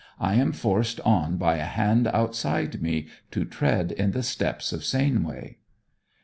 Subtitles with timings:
[0.19, 4.81] I am forced on by a Hand outside me to tread in the steps of
[4.83, 5.57] Sainway.'